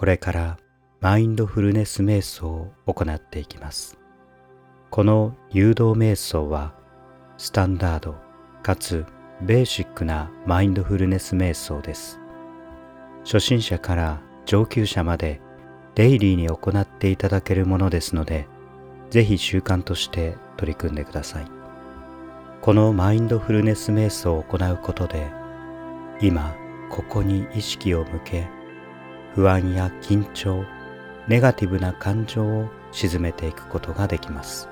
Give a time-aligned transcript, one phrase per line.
[0.00, 0.58] これから
[1.02, 3.98] マインドフルネス瞑想を行っていきます。
[4.88, 6.72] この誘導瞑想は
[7.36, 8.14] スタンダード
[8.62, 9.04] かつ
[9.42, 12.18] ベーシックなマインドフルネス瞑想です。
[13.26, 15.42] 初心者から上級者まで
[15.94, 18.48] デイリーに行っていただけるものですので、
[19.10, 21.46] ぜひ習慣として取り組んでください。
[22.62, 25.30] このマインドフルネス瞑想を行うことで、
[26.22, 26.56] 今
[26.88, 28.59] ここに意識を向け、
[29.34, 30.64] 不安や緊張、
[31.28, 34.68] ネガティブな感情を沈めていくことができます。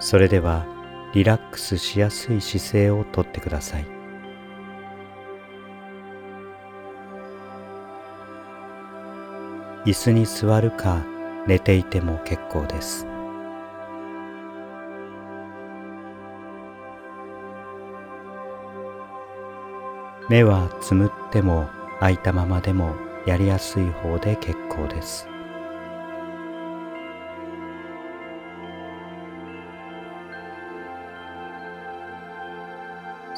[0.00, 0.64] それでは
[1.12, 3.86] リラックスしやすい姿勢をとってください。
[9.84, 11.02] 椅子に座るか
[11.46, 13.06] 寝ていても結構です。
[20.28, 21.68] 目はつむっても
[22.00, 22.94] 開いたままでも
[23.26, 25.28] やりやすい方で結構です。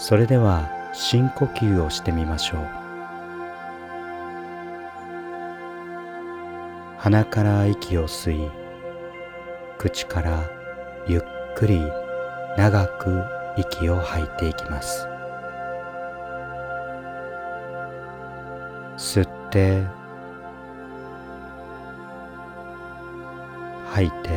[0.00, 2.66] それでは深呼吸をしてみましょう
[6.96, 8.50] 鼻から息を吸い
[9.78, 10.50] 口から
[11.06, 11.22] ゆっ
[11.54, 11.80] くり
[12.56, 13.22] 長く
[13.58, 15.06] 息を吐いていきます
[19.00, 19.82] 吸って
[23.86, 24.28] 吐いて。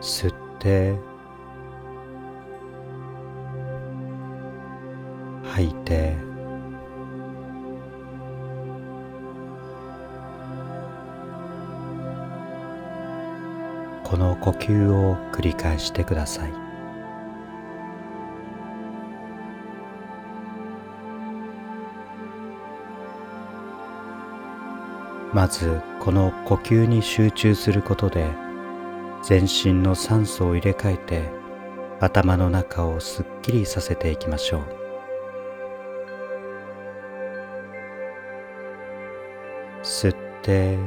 [0.00, 0.94] 吸って。
[5.42, 6.16] 吐いて。
[14.04, 16.61] この呼吸を繰り返してください。
[25.32, 28.30] まずこの呼吸に集中することで
[29.22, 31.30] 全身の酸素を入れ替えて
[32.00, 34.62] 頭の中をすっきりさせていきましょう。
[39.82, 40.78] 吸って。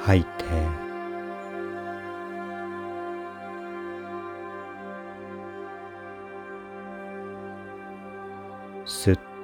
[0.00, 0.85] 吐いて。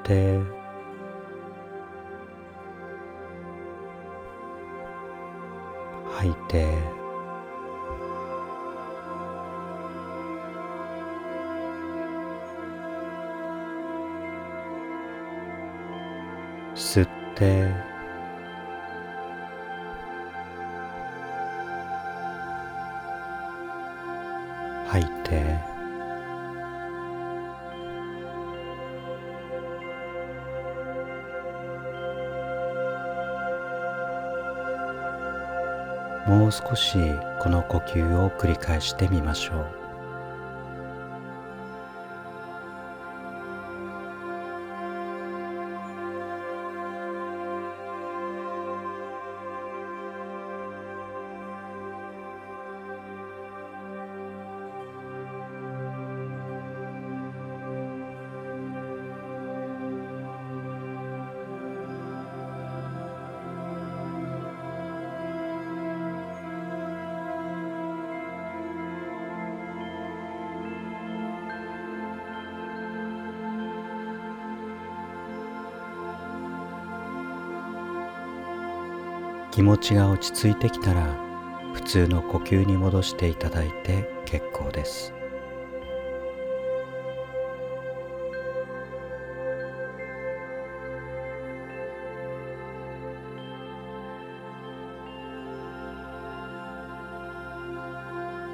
[0.03, 0.41] って。
[6.11, 6.67] 吐いて。
[16.75, 17.69] 吸って。
[24.89, 25.72] 吐いて。
[36.43, 36.99] もう少し
[37.39, 39.82] この呼吸を繰り返してみましょう。
[79.53, 81.15] 気持ちが落ち着いてきたら
[81.75, 85.13] 普通の呼吸に戻していただいて結構です。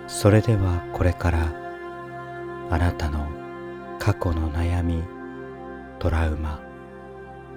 [0.09, 1.53] それではこれから
[2.71, 3.29] あなたの
[4.01, 5.05] 過去の悩み
[6.01, 6.61] トラウマ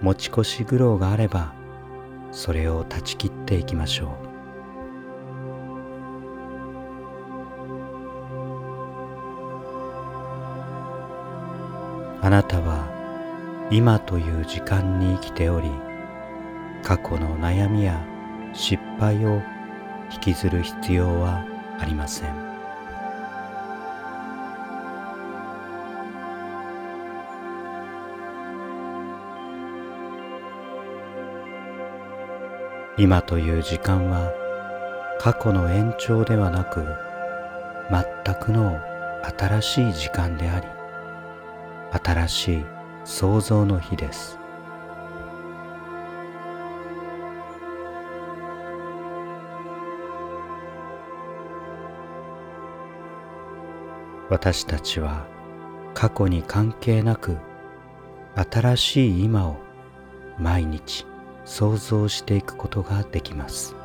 [0.02, 1.56] 持ち越し苦労があれば
[2.32, 4.32] それを断ち切っていきましょう。
[12.24, 12.88] あなたは
[13.72, 15.72] 今という時間に生きており
[16.84, 18.00] 過去の悩みや
[18.54, 19.42] 失敗を
[20.14, 21.44] 引きずる必要は
[21.80, 22.51] ありません。
[32.98, 34.32] 今という時間は
[35.20, 36.86] 過去の延長ではなく
[37.90, 38.80] 全くの
[39.38, 40.68] 新しい時間であり
[42.04, 42.66] 新しい
[43.06, 44.38] 創造の日です。
[54.30, 55.26] 私たちは
[55.94, 57.38] 過去に関係なく
[58.36, 59.58] 新しい今を
[60.40, 61.06] 毎日
[61.46, 63.76] 想像していくことができます。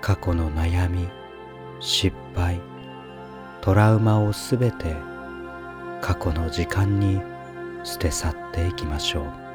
[0.00, 1.06] 過去の悩み
[1.80, 2.62] 失敗
[3.60, 4.96] トラウマをすべて
[6.00, 7.20] 過去の時間に
[7.84, 9.47] 捨て去っていきましょう。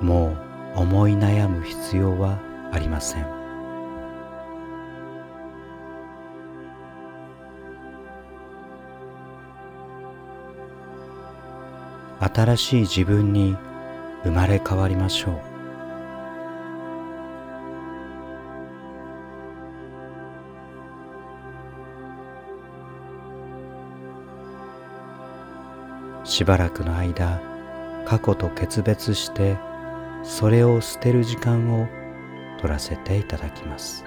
[0.00, 0.36] も
[0.76, 2.38] う思い悩む必要は
[2.72, 3.26] ありません。
[12.20, 13.56] 新しい自分に
[14.24, 15.56] 生まれ変わりましょう。
[26.26, 27.40] しばらくの間
[28.04, 29.56] 過去と決別して
[30.26, 31.86] それを捨てる時間を
[32.58, 34.04] 取らせていただきます。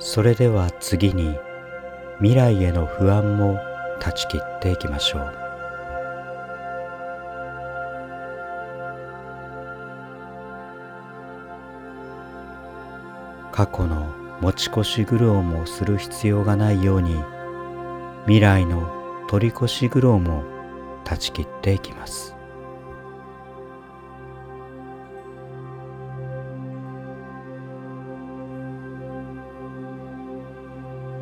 [0.00, 1.38] それでは次に
[2.20, 3.60] 未来への不安も
[4.00, 5.34] 断ち切っていきましょう。
[13.52, 14.06] 過去の
[14.40, 17.22] 持ち越し苦労もする必要がないように
[18.24, 18.90] 未来の
[19.28, 20.44] 取り越し苦労も
[21.04, 22.39] 断ち切っていきます。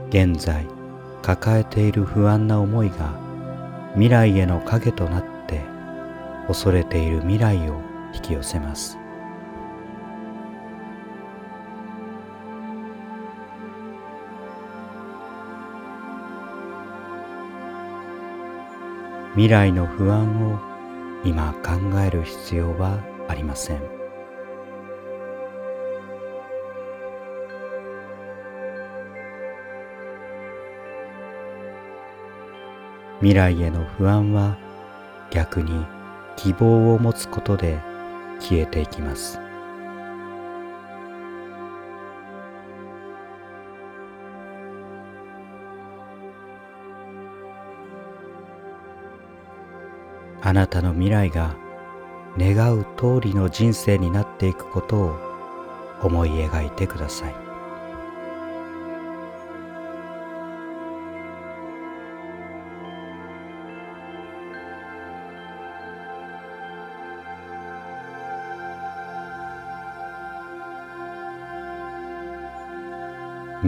[0.09, 0.67] 現在
[1.23, 3.13] 抱えている不安な思いが
[3.93, 5.63] 未来への影となって
[6.47, 7.81] 恐れている未来を
[8.15, 8.99] 引き寄せます。
[19.35, 20.59] 未来の不安を
[21.25, 23.98] 今考える必要はありません。
[33.21, 34.57] 未来への不安は
[35.31, 35.85] 逆に
[36.37, 37.79] 希望を持つことで
[38.39, 39.41] 消えていきます。
[50.41, 51.57] あなたの未来が
[52.39, 55.17] 願う通りの人生になっていくことを
[56.03, 57.48] 思い描いてください。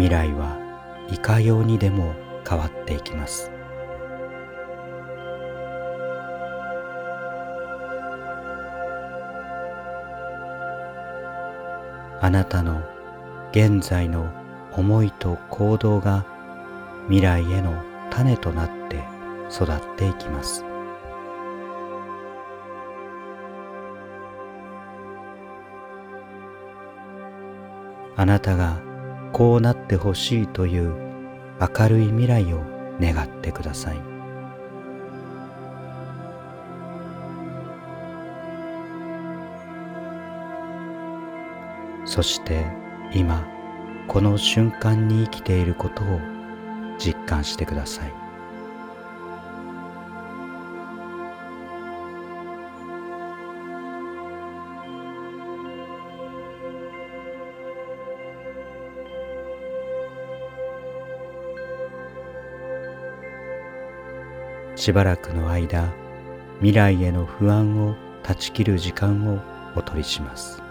[0.01, 0.57] 未来は
[1.11, 2.15] いかようにでも
[2.49, 3.51] 変わっていきます。
[12.23, 12.81] あなたの
[13.51, 14.31] 現在の
[14.73, 16.25] 思いと行動が
[17.09, 17.75] 未来への
[18.09, 19.05] 種となって
[19.55, 20.65] 育っていきます。
[28.17, 28.90] あなたが
[29.33, 30.95] こうなってほしいという
[31.61, 32.63] 明るい未来を
[33.01, 34.01] 願ってください。
[42.05, 42.67] そして
[43.15, 43.47] 今
[44.09, 46.21] この瞬間に生きていることを
[46.99, 48.30] 実感してください。
[64.81, 65.93] しばらくの間
[66.61, 69.39] 未来への不安を断ち切る時間を
[69.77, 70.70] お取りします。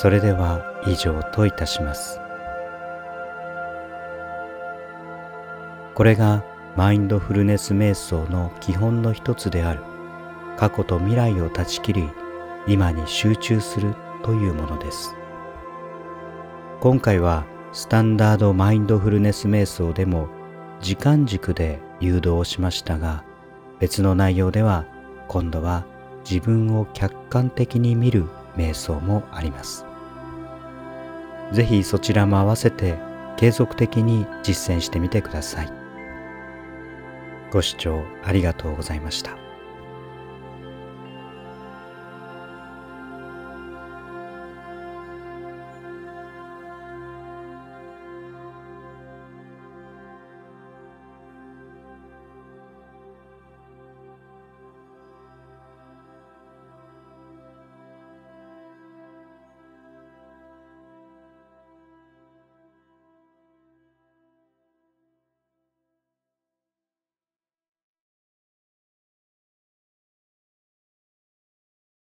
[0.00, 2.22] それでは以上といたします。
[5.94, 6.42] これが
[6.74, 9.82] マインドフルネス瞑想の基本の一つである
[10.56, 12.08] 過去と未来を断ち切り
[12.66, 15.14] 今に集中するというものです。
[16.80, 20.30] 今回はスタンダードマインドフルネス瞑想でも
[20.80, 23.22] 時間軸で誘導しましたが
[23.80, 24.86] 別の内容では
[25.28, 25.84] 今度は
[26.24, 28.24] 自分を客観的に見る
[28.56, 29.89] 瞑想もあります。
[31.52, 32.98] ぜひそちらも合わせて
[33.36, 35.72] 継続的に実践してみてください。
[37.50, 39.39] ご視聴ありがとうございました。